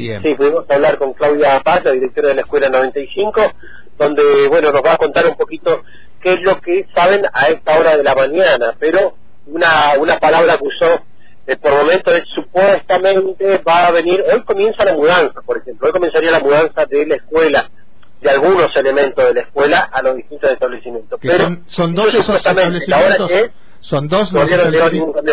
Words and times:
Bien. 0.00 0.22
Sí, 0.22 0.34
pudimos 0.34 0.68
hablar 0.70 0.98
con 0.98 1.12
Claudia 1.12 1.60
Paz, 1.60 1.84
la 1.84 1.92
directora 1.92 2.28
de 2.28 2.34
la 2.34 2.40
Escuela 2.42 2.68
95, 2.68 3.52
donde, 3.98 4.48
bueno, 4.48 4.72
nos 4.72 4.82
va 4.84 4.94
a 4.94 4.98
contar 4.98 5.26
un 5.26 5.36
poquito 5.36 5.82
qué 6.20 6.34
es 6.34 6.42
lo 6.42 6.60
que 6.60 6.86
saben 6.94 7.24
a 7.32 7.48
esta 7.48 7.78
hora 7.78 7.96
de 7.96 8.02
la 8.02 8.14
mañana, 8.14 8.74
pero 8.78 9.14
una, 9.46 9.94
una 9.98 10.18
palabra 10.18 10.58
que 10.58 10.64
usó 10.64 11.02
eh, 11.46 11.56
por 11.56 11.72
momento 11.72 12.12
es 12.12 12.24
supuestamente 12.34 13.58
va 13.66 13.86
a 13.86 13.90
venir, 13.90 14.22
hoy 14.32 14.42
comienza 14.42 14.84
la 14.84 14.94
mudanza, 14.94 15.40
por 15.44 15.58
ejemplo, 15.58 15.86
hoy 15.86 15.92
comenzaría 15.92 16.30
la 16.30 16.40
mudanza 16.40 16.86
de 16.86 17.06
la 17.06 17.16
escuela, 17.16 17.70
de 18.20 18.30
algunos 18.30 18.74
elementos 18.76 19.24
de 19.24 19.34
la 19.34 19.40
escuela 19.40 19.90
a 19.92 20.02
los 20.02 20.16
distintos 20.16 20.50
establecimientos. 20.50 21.18
Que 21.18 21.28
pero 21.28 21.44
son, 21.44 21.64
son 21.66 21.94
dos 21.94 22.08
eso 22.08 22.18
esos 22.18 22.26
supuestamente, 22.26 22.86
la 22.86 22.98
hora 22.98 23.08
establecimientos. 23.08 23.56
es, 23.56 23.69
Son 23.80 24.08
dos 24.08 24.30
los 24.32 24.50
establecimientos. 24.50 25.24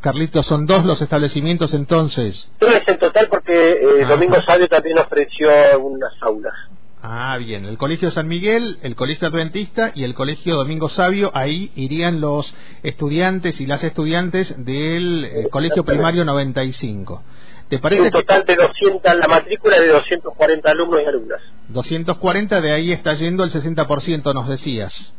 Carlitos, 0.00 0.46
son 0.46 0.66
dos 0.66 0.84
los 0.84 1.02
establecimientos 1.02 1.74
entonces. 1.74 2.52
Tres 2.58 2.82
en 2.86 2.98
total 2.98 3.28
porque 3.28 3.72
eh, 3.72 4.02
Ajá. 4.02 4.10
Domingo 4.10 4.36
Sabio 4.46 4.68
también 4.68 4.98
ofreció 4.98 5.48
unas 5.80 6.12
aulas. 6.20 6.54
Ah, 7.02 7.36
bien. 7.38 7.64
El 7.66 7.78
Colegio 7.78 8.10
San 8.10 8.26
Miguel, 8.26 8.78
el 8.82 8.96
Colegio 8.96 9.28
Adventista 9.28 9.92
y 9.94 10.04
el 10.04 10.14
Colegio 10.14 10.56
Domingo 10.56 10.88
Sabio, 10.88 11.30
ahí 11.34 11.70
irían 11.76 12.20
los 12.20 12.52
estudiantes 12.82 13.60
y 13.60 13.66
las 13.66 13.84
estudiantes 13.84 14.64
del 14.64 15.24
eh, 15.24 15.48
Colegio 15.50 15.84
Primario 15.84 16.24
95. 16.24 17.22
¿Te 17.68 17.78
parece 17.78 18.02
un 18.02 18.10
que 18.10 18.18
total 18.18 18.44
de 18.44 18.56
200, 18.56 19.16
la 19.16 19.28
matrícula 19.28 19.78
de 19.78 19.88
240 19.88 20.70
alumnos 20.70 21.00
y 21.02 21.06
alumnas. 21.06 21.40
240 21.68 22.60
de 22.60 22.72
ahí 22.72 22.92
está 22.92 23.14
yendo 23.14 23.44
el 23.44 23.50
60%, 23.50 24.34
nos 24.34 24.48
decías? 24.48 25.14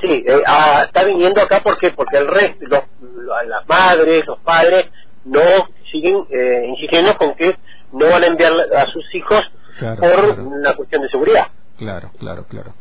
Sí, 0.00 0.24
eh, 0.26 0.42
ah, 0.46 0.84
está 0.86 1.04
viniendo 1.04 1.40
acá 1.42 1.60
porque 1.62 1.90
porque 1.90 2.16
el 2.18 2.28
resto, 2.28 2.64
los, 2.66 2.82
lo- 3.00 3.42
las 3.42 3.68
madres, 3.68 4.26
los 4.26 4.38
padres, 4.40 4.86
no 5.24 5.40
siguen 5.90 6.24
eh, 6.30 6.66
insistiendo 6.68 7.16
con 7.16 7.34
que 7.34 7.56
no 7.92 8.08
van 8.08 8.22
a 8.22 8.26
enviar 8.26 8.52
a 8.76 8.86
sus 8.86 9.04
hijos 9.14 9.42
Claro, 9.78 10.00
por 10.00 10.10
claro. 10.34 10.44
una 10.48 10.74
cuestión 10.74 11.02
de 11.02 11.08
seguridad. 11.08 11.48
Claro, 11.78 12.10
claro, 12.18 12.44
claro. 12.48 12.74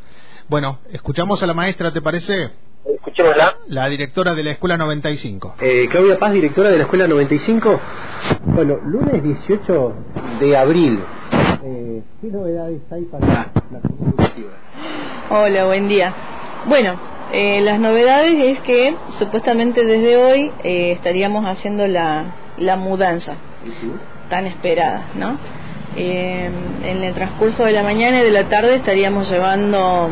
Bueno, 0.48 0.80
escuchamos 0.92 1.42
a 1.44 1.46
la 1.48 1.54
maestra, 1.54 1.92
¿te 1.92 2.02
parece? 2.02 2.50
Escuchémosla. 2.86 3.56
La 3.68 3.88
directora 3.88 4.34
de 4.34 4.44
la 4.44 4.52
Escuela 4.52 4.78
95. 4.78 5.56
Eh, 5.60 5.88
Claudia 5.92 6.18
Paz, 6.18 6.32
directora 6.34 6.70
de 6.70 6.78
la 6.78 6.84
Escuela 6.84 7.08
95. 7.08 7.80
Bueno, 8.46 8.78
lunes 8.86 9.22
18 9.22 9.94
de 10.40 10.58
abril. 10.58 11.04
Eh, 11.64 12.02
¿Qué 12.22 12.28
novedades 12.28 12.82
hay 12.92 13.04
para 13.06 13.26
la 13.28 13.52
comunidad 13.54 13.86
educativa? 14.08 14.50
Hola, 15.30 15.66
buen 15.66 15.88
día. 15.88 16.14
Bueno, 16.66 17.00
eh, 17.32 17.62
las 17.62 17.80
novedades 17.80 18.36
es 18.38 18.60
que 18.62 18.96
supuestamente 19.18 19.86
desde 19.86 20.18
hoy 20.18 20.52
eh, 20.64 20.92
estaríamos 20.92 21.46
haciendo 21.46 21.88
la, 21.88 22.26
la 22.58 22.76
mudanza. 22.76 23.34
Tan 24.30 24.46
esperada, 24.46 25.04
¿no? 25.16 25.38
Eh, 25.96 26.50
en 26.84 27.04
el 27.04 27.14
transcurso 27.14 27.64
de 27.64 27.72
la 27.72 27.84
mañana 27.84 28.20
y 28.20 28.24
de 28.24 28.32
la 28.32 28.44
tarde 28.44 28.76
estaríamos 28.76 29.30
llevando 29.32 30.10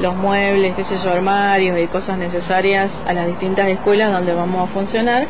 los 0.00 0.14
muebles, 0.16 0.74
qué 0.74 0.84
sé 0.84 0.96
yo, 1.04 1.12
armarios 1.12 1.78
y 1.78 1.86
cosas 1.86 2.18
necesarias 2.18 2.90
a 3.06 3.12
las 3.12 3.26
distintas 3.26 3.68
escuelas 3.68 4.10
donde 4.10 4.32
vamos 4.32 4.68
a 4.68 4.72
funcionar 4.72 5.26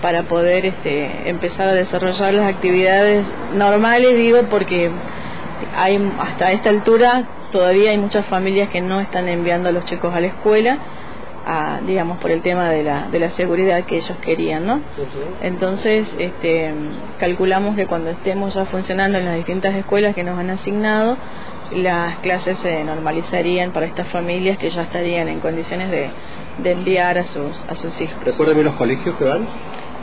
para 0.00 0.22
poder 0.24 0.66
este, 0.66 1.28
empezar 1.28 1.68
a 1.68 1.72
desarrollar 1.72 2.32
las 2.34 2.54
actividades 2.54 3.26
normales, 3.54 4.16
digo, 4.16 4.42
porque 4.48 4.90
hay 5.76 6.12
hasta 6.18 6.52
esta 6.52 6.70
altura 6.70 7.24
todavía 7.50 7.90
hay 7.90 7.98
muchas 7.98 8.26
familias 8.26 8.68
que 8.68 8.80
no 8.80 9.00
están 9.00 9.28
enviando 9.28 9.68
a 9.68 9.72
los 9.72 9.84
chicos 9.84 10.14
a 10.14 10.20
la 10.20 10.28
escuela, 10.28 10.78
a, 11.46 11.80
digamos, 11.86 12.18
por 12.18 12.30
el 12.30 12.42
tema 12.42 12.70
de 12.70 12.82
la, 12.82 13.08
de 13.08 13.18
la 13.18 13.30
seguridad 13.30 13.84
que 13.84 13.96
ellos 13.96 14.16
querían, 14.20 14.66
¿no? 14.66 14.80
Entonces, 15.42 16.14
este, 16.18 16.72
calculamos 17.18 17.76
que 17.76 17.86
cuando 17.86 18.10
estemos 18.10 18.54
ya 18.54 18.66
funcionando 18.66 19.18
en 19.18 19.24
las 19.24 19.36
distintas 19.36 19.74
escuelas 19.74 20.14
que 20.14 20.22
nos 20.22 20.38
han 20.38 20.50
asignado, 20.50 21.16
las 21.72 22.18
clases 22.18 22.58
se 22.58 22.84
normalizarían 22.84 23.72
para 23.72 23.86
estas 23.86 24.08
familias 24.08 24.58
que 24.58 24.70
ya 24.70 24.82
estarían 24.82 25.28
en 25.28 25.40
condiciones 25.40 25.90
de, 25.90 26.10
de 26.62 26.72
enviar 26.72 27.18
a 27.18 27.24
sus, 27.24 27.64
a 27.68 27.74
sus 27.74 27.98
hijos. 28.00 28.22
Recuérdame 28.24 28.62
los 28.62 28.74
colegios 28.74 29.16
que 29.16 29.24
van. 29.24 29.46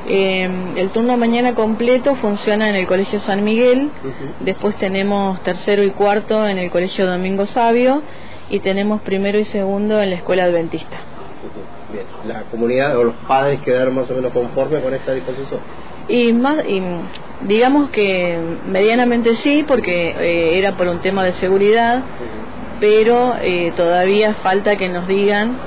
Eh, 0.08 0.50
el 0.78 0.90
turno 0.92 1.18
mañana 1.18 1.54
completo 1.54 2.16
funciona 2.16 2.70
en 2.70 2.76
el 2.76 2.88
Colegio 2.88 3.20
San 3.20 3.44
Miguel, 3.44 3.92
después 4.40 4.76
tenemos 4.78 5.42
tercero 5.44 5.84
y 5.84 5.92
cuarto 5.92 6.48
en 6.48 6.58
el 6.58 6.72
Colegio 6.72 7.06
Domingo 7.06 7.46
Sabio 7.46 8.02
y 8.50 8.60
tenemos 8.60 9.02
primero 9.02 9.38
y 9.38 9.44
segundo 9.44 10.02
en 10.02 10.12
la 10.12 10.16
Escuela 10.16 10.46
Adventista. 10.46 10.98
Bien, 11.92 12.06
la 12.26 12.44
comunidad 12.44 12.98
o 12.98 13.04
los 13.06 13.16
padres 13.28 13.60
quedaron 13.62 13.96
más 13.96 14.10
o 14.10 14.16
menos 14.16 14.32
conformes 14.32 14.82
con 14.82 14.94
esta 14.94 15.14
disposición. 15.14 15.60
Y 16.10 16.32
más, 16.32 16.64
y 16.66 16.82
digamos 17.42 17.90
que 17.90 18.38
medianamente 18.68 19.36
sí, 19.36 19.66
porque 19.68 20.10
eh, 20.10 20.58
era 20.58 20.78
por 20.78 20.88
un 20.88 21.00
tema 21.00 21.24
de 21.26 21.34
seguridad, 21.34 22.02
pero 22.80 23.36
eh, 23.42 23.74
todavía 23.76 24.36
falta 24.36 24.78
que 24.78 24.88
nos 24.88 25.08
digan, 25.08 25.58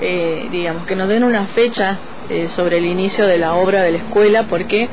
eh, 0.00 0.48
digamos, 0.50 0.86
que 0.86 0.96
nos 0.96 1.08
den 1.08 1.22
una 1.22 1.46
fecha 1.46 1.98
eh, 2.30 2.48
sobre 2.48 2.78
el 2.78 2.86
inicio 2.86 3.26
de 3.26 3.38
la 3.38 3.54
obra 3.54 3.82
de 3.82 3.92
la 3.92 3.98
escuela, 3.98 4.44
porque 4.44 4.88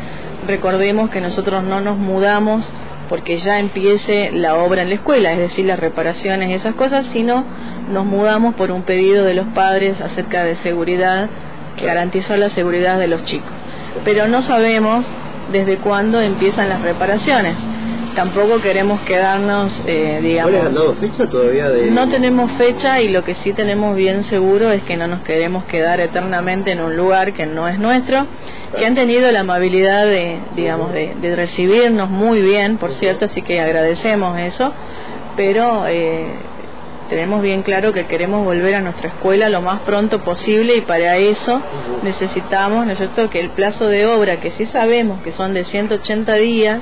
recordemos 0.47 1.09
que 1.09 1.21
nosotros 1.21 1.63
no 1.63 1.81
nos 1.81 1.97
mudamos 1.97 2.71
porque 3.11 3.37
ya 3.37 3.59
empiece 3.59 4.31
la 4.31 4.55
obra 4.55 4.83
en 4.83 4.89
la 4.89 4.95
escuela, 4.95 5.33
es 5.33 5.37
decir, 5.37 5.65
las 5.65 5.79
reparaciones 5.79 6.49
y 6.49 6.53
esas 6.53 6.75
cosas, 6.75 7.05
sino 7.07 7.43
nos 7.89 8.05
mudamos 8.05 8.55
por 8.55 8.71
un 8.71 8.83
pedido 8.83 9.25
de 9.25 9.33
los 9.33 9.47
padres 9.47 9.99
acerca 9.99 10.45
de 10.45 10.55
seguridad, 10.55 11.27
que 11.75 11.85
garantizar 11.85 12.39
la 12.39 12.47
seguridad 12.47 12.97
de 12.99 13.07
los 13.07 13.25
chicos. 13.25 13.51
Pero 14.05 14.29
no 14.29 14.41
sabemos 14.41 15.05
desde 15.51 15.77
cuándo 15.77 16.21
empiezan 16.21 16.69
las 16.69 16.81
reparaciones. 16.81 17.57
Tampoco 18.15 18.61
queremos 18.61 19.01
quedarnos, 19.01 19.83
eh, 19.87 20.19
¿No 20.21 20.27
digamos... 20.27 20.65
han 20.65 20.73
dado 20.75 20.93
fecha 20.95 21.27
todavía 21.27 21.69
de.? 21.69 21.91
No 21.91 22.09
tenemos 22.09 22.51
fecha 22.53 23.01
y 23.01 23.09
lo 23.09 23.23
que 23.23 23.35
sí 23.35 23.53
tenemos 23.53 23.95
bien 23.95 24.23
seguro 24.25 24.69
es 24.71 24.83
que 24.83 24.97
no 24.97 25.07
nos 25.07 25.21
queremos 25.21 25.63
quedar 25.65 26.01
eternamente 26.01 26.71
en 26.71 26.81
un 26.81 26.97
lugar 26.97 27.33
que 27.33 27.45
no 27.45 27.67
es 27.67 27.79
nuestro, 27.79 28.27
que 28.77 28.85
han 28.85 28.95
tenido 28.95 29.31
la 29.31 29.41
amabilidad 29.41 30.05
de, 30.05 30.37
digamos, 30.55 30.91
de, 30.93 31.15
de 31.21 31.35
recibirnos 31.35 32.09
muy 32.09 32.41
bien, 32.41 32.77
por 32.77 32.91
cierto, 32.93 33.25
así 33.25 33.41
que 33.41 33.61
agradecemos 33.61 34.37
eso, 34.39 34.73
pero 35.37 35.85
eh, 35.87 36.25
tenemos 37.09 37.41
bien 37.41 37.61
claro 37.61 37.91
que 37.91 38.05
queremos 38.05 38.45
volver 38.45 38.75
a 38.75 38.81
nuestra 38.81 39.07
escuela 39.07 39.49
lo 39.49 39.61
más 39.61 39.81
pronto 39.81 40.19
posible 40.19 40.77
y 40.77 40.81
para 40.81 41.17
eso 41.17 41.61
necesitamos, 42.03 42.85
¿no 42.85 42.91
es 42.91 42.97
cierto?, 42.97 43.29
que 43.29 43.39
el 43.39 43.49
plazo 43.49 43.87
de 43.87 44.05
obra, 44.05 44.37
que 44.41 44.49
sí 44.49 44.65
sabemos 44.65 45.21
que 45.21 45.31
son 45.31 45.53
de 45.53 45.63
180 45.65 46.33
días, 46.35 46.79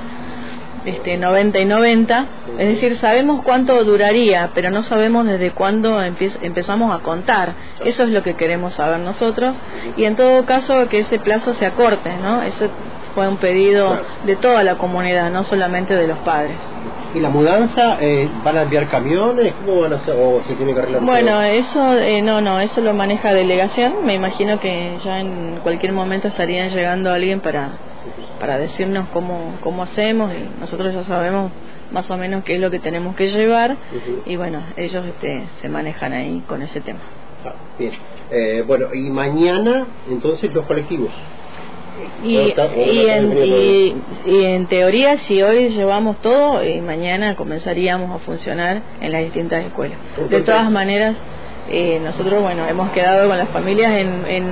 este, 0.84 1.16
90 1.16 1.58
y 1.58 1.64
90, 1.64 2.26
es 2.58 2.68
decir, 2.68 2.96
sabemos 2.96 3.42
cuánto 3.42 3.82
duraría, 3.84 4.50
pero 4.54 4.70
no 4.70 4.82
sabemos 4.82 5.26
desde 5.26 5.50
cuándo 5.50 6.00
empie- 6.02 6.36
empezamos 6.42 6.94
a 6.94 7.02
contar. 7.02 7.54
Eso 7.84 8.04
es 8.04 8.10
lo 8.10 8.22
que 8.22 8.34
queremos 8.34 8.74
saber 8.74 9.00
nosotros 9.00 9.56
y 9.96 10.04
en 10.04 10.16
todo 10.16 10.44
caso 10.46 10.88
que 10.88 10.98
ese 10.98 11.18
plazo 11.18 11.52
se 11.54 11.66
acorte, 11.66 12.10
¿no? 12.22 12.42
Eso 12.42 12.68
fue 13.14 13.26
un 13.28 13.36
pedido 13.38 13.98
de 14.24 14.36
toda 14.36 14.62
la 14.64 14.76
comunidad, 14.76 15.30
no 15.30 15.42
solamente 15.44 15.94
de 15.94 16.06
los 16.06 16.18
padres. 16.18 16.56
¿Y 17.12 17.18
la 17.18 17.28
mudanza? 17.28 17.96
Eh, 18.00 18.28
¿Van 18.44 18.56
a 18.56 18.62
enviar 18.62 18.86
camiones? 18.88 19.52
¿Cómo 19.66 19.80
van 19.80 19.92
a 19.94 19.96
hacer? 19.96 20.14
¿O 20.16 20.40
se 20.46 20.54
tiene 20.54 20.72
que 20.72 20.78
arreglar 20.78 21.02
Bueno, 21.02 21.32
todo? 21.32 21.42
eso 21.42 21.94
eh, 21.94 22.22
no, 22.22 22.40
no, 22.40 22.60
eso 22.60 22.80
lo 22.80 22.94
maneja 22.94 23.34
delegación. 23.34 24.04
Me 24.04 24.14
imagino 24.14 24.60
que 24.60 24.96
ya 25.04 25.18
en 25.18 25.58
cualquier 25.64 25.92
momento 25.92 26.28
estarían 26.28 26.68
llegando 26.68 27.10
alguien 27.10 27.40
para, 27.40 27.70
para 28.40 28.58
decirnos 28.58 29.06
cómo, 29.12 29.54
cómo 29.62 29.82
hacemos. 29.84 30.32
Y 30.32 30.60
nosotros 30.60 30.92
ya 30.94 31.04
sabemos 31.04 31.52
más 31.92 32.10
o 32.10 32.16
menos 32.16 32.42
qué 32.44 32.54
es 32.54 32.60
lo 32.60 32.70
que 32.70 32.78
tenemos 32.80 33.14
que 33.16 33.28
llevar 33.28 33.76
y 34.26 34.36
bueno, 34.36 34.62
ellos 34.76 35.04
este, 35.06 35.42
se 35.60 35.68
manejan 35.68 36.12
ahí 36.12 36.42
con 36.48 36.62
ese 36.62 36.80
tema. 36.80 37.00
Ah, 37.44 37.52
bien. 37.78 37.92
Eh, 38.30 38.64
bueno, 38.66 38.86
y 38.94 39.10
mañana, 39.10 39.86
entonces, 40.08 40.52
los 40.54 40.66
colectivos. 40.66 41.10
Y, 42.24 42.36
está- 42.38 42.68
en, 42.74 43.36
y- 43.44 43.94
y 44.24 44.44
en 44.44 44.66
teoría, 44.68 45.18
si 45.18 45.42
hoy 45.42 45.68
llevamos 45.70 46.18
todo, 46.20 46.64
y 46.64 46.80
mañana 46.80 47.34
comenzaríamos 47.36 48.14
a 48.14 48.18
funcionar 48.24 48.82
en 49.00 49.12
las 49.12 49.22
distintas 49.24 49.64
escuelas. 49.64 49.98
De 50.30 50.40
todas 50.42 50.70
maneras, 50.70 51.16
eh, 51.68 52.00
nosotros, 52.02 52.40
bueno, 52.40 52.66
hemos 52.68 52.90
quedado 52.92 53.28
con 53.28 53.36
las 53.36 53.48
familias 53.50 53.92
en, 53.92 54.24
en, 54.26 54.46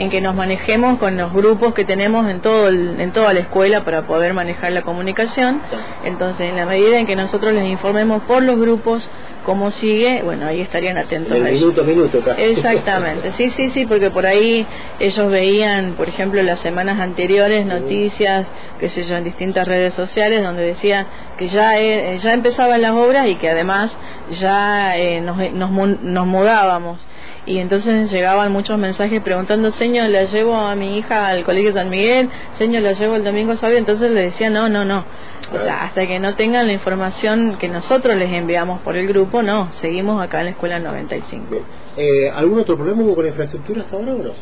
en 0.00 0.08
que 0.10 0.20
nos 0.22 0.34
manejemos 0.34 0.98
con 0.98 1.16
los 1.16 1.32
grupos 1.32 1.74
que 1.74 1.84
tenemos 1.84 2.28
en, 2.28 2.40
todo 2.40 2.68
el- 2.68 2.98
en 2.98 3.12
toda 3.12 3.32
la 3.34 3.40
escuela 3.40 3.84
para 3.84 4.02
poder 4.06 4.32
manejar 4.34 4.72
la 4.72 4.82
comunicación. 4.82 5.60
Entonces, 6.04 6.48
en 6.50 6.56
la 6.56 6.64
medida 6.66 6.98
en 6.98 7.06
que 7.06 7.16
nosotros 7.16 7.52
les 7.52 7.66
informemos 7.66 8.22
por 8.22 8.42
los 8.42 8.58
grupos 8.58 9.08
cómo 9.44 9.70
sigue, 9.70 10.22
bueno, 10.22 10.46
ahí 10.46 10.60
estarían 10.60 10.96
atentos 10.98 11.34
En 11.36 11.44
a 11.44 11.48
el 11.48 11.54
eso. 11.56 11.64
minuto 11.66 11.80
a 11.82 11.84
minuto 11.84 12.20
casi. 12.22 12.42
Exactamente, 12.42 13.32
sí, 13.32 13.50
sí, 13.50 13.70
sí, 13.70 13.86
porque 13.86 14.10
por 14.10 14.26
ahí 14.26 14.66
ellos 14.98 15.30
veían, 15.30 15.92
por 15.94 16.08
ejemplo, 16.08 16.42
las 16.42 16.60
semanas 16.60 16.98
anteriores 17.00 17.64
noticias, 17.66 18.46
qué 18.78 18.88
sé 18.88 19.02
yo, 19.02 19.16
en 19.16 19.24
distintas 19.24 19.66
redes 19.68 19.94
sociales 19.94 20.42
donde 20.42 20.62
decía 20.62 21.06
que 21.38 21.48
ya 21.48 21.78
eh, 21.78 22.16
ya 22.18 22.32
empezaban 22.34 22.80
las 22.82 22.92
obras 22.92 23.28
y 23.28 23.34
que 23.36 23.48
además 23.50 23.96
ya 24.40 24.96
eh, 24.98 25.20
nos, 25.20 25.36
nos, 25.52 25.70
nos 26.02 26.26
mudábamos. 26.26 26.98
Y 27.46 27.58
entonces 27.58 28.10
llegaban 28.10 28.52
muchos 28.52 28.78
mensajes 28.78 29.20
preguntando, 29.22 29.70
señor, 29.70 30.08
la 30.10 30.24
llevo 30.24 30.56
a 30.56 30.74
mi 30.74 30.98
hija 30.98 31.28
al 31.28 31.44
colegio 31.44 31.72
San 31.72 31.88
Miguel, 31.88 32.28
señor, 32.58 32.82
la 32.82 32.92
llevo 32.92 33.16
el 33.16 33.24
domingo 33.24 33.56
sabio, 33.56 33.78
entonces 33.78 34.10
le 34.10 34.22
decía, 34.22 34.50
no, 34.50 34.68
no, 34.68 34.84
no, 34.84 35.04
o 35.52 35.58
sea, 35.58 35.84
hasta 35.84 36.06
que 36.06 36.20
no 36.20 36.34
tengan 36.34 36.66
la 36.66 36.72
información 36.72 37.56
que 37.58 37.68
nosotros 37.68 38.16
les 38.16 38.32
enviamos 38.32 38.80
por 38.82 38.96
el 38.96 39.06
grupo, 39.08 39.42
no, 39.42 39.72
seguimos 39.74 40.22
acá 40.22 40.40
en 40.40 40.44
la 40.46 40.50
escuela 40.52 40.78
95. 40.78 41.56
Eh, 41.96 42.30
¿Algún 42.34 42.60
otro 42.60 42.76
problema 42.76 43.02
hubo 43.02 43.14
con 43.14 43.24
la 43.24 43.30
infraestructura 43.30 43.82
hasta 43.82 43.96
ahora 43.96 44.12
o 44.14 44.18
no? 44.18 44.32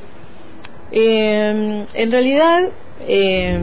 Eh, 0.91 1.87
en 1.95 2.13
realidad... 2.13 2.69
Eh, 3.01 3.59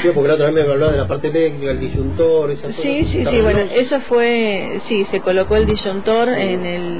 sí, 0.00 0.08
porque 0.14 0.28
la 0.28 0.34
otra 0.34 0.46
vez 0.50 0.54
me 0.54 0.72
hablaba 0.72 0.92
de 0.92 0.98
la 0.98 1.06
parte 1.06 1.30
técnica, 1.30 1.70
el 1.70 1.80
disyuntor, 1.80 2.50
esas 2.50 2.72
Sí, 2.74 3.04
sí, 3.04 3.26
sí, 3.26 3.40
bueno, 3.42 3.60
eso 3.60 4.00
fue, 4.00 4.80
sí, 4.84 5.04
se 5.04 5.20
colocó 5.20 5.56
el 5.56 5.66
disyuntor 5.66 6.30
en 6.30 6.64
el 6.64 6.96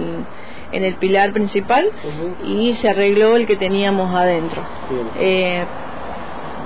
en 0.73 0.85
el 0.85 0.95
pilar 0.95 1.33
principal 1.33 1.91
y 2.45 2.75
se 2.75 2.89
arregló 2.89 3.37
el 3.37 3.47
que 3.47 3.57
teníamos 3.57 4.15
adentro. 4.15 4.63
Eh, 5.19 5.65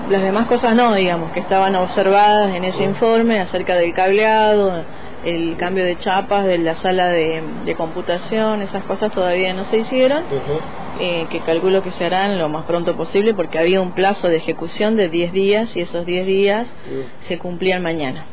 las 0.09 0.23
demás 0.23 0.47
cosas 0.47 0.75
no, 0.75 0.95
digamos, 0.95 1.33
que 1.33 1.41
estaban 1.41 1.75
observadas 1.77 2.55
en 2.55 2.65
ese 2.65 2.85
informe 2.85 3.41
acerca 3.41 3.75
del 3.77 3.95
cableado, 3.95 4.85
el 5.25 5.57
cambio 5.57 5.85
de 5.85 5.97
chapas 5.97 6.45
de 6.45 6.59
la 6.59 6.75
sala 6.77 7.09
de, 7.09 7.75
computación, 7.77 8.61
esas 8.61 8.85
cosas 8.85 9.11
todavía 9.13 9.55
no 9.55 9.65
se 9.65 9.79
hicieron, 9.79 10.25
eh, 11.01 11.27
que 11.31 11.41
calculo 11.41 11.83
que 11.83 11.91
se 11.91 12.05
harán 12.05 12.39
lo 12.39 12.49
más 12.49 12.67
pronto 12.67 12.95
posible 12.97 13.33
porque 13.33 13.59
había 13.59 13.81
un 13.81 13.93
plazo 13.93 14.29
de 14.29 14.37
ejecución 14.37 14.97
de 14.97 15.09
10 15.09 15.33
días 15.33 15.77
y 15.77 15.81
esos 15.81 16.05
10 16.05 16.27
días 16.27 16.69
se 17.23 17.39
cumplían 17.39 17.83
mañana. 17.83 18.27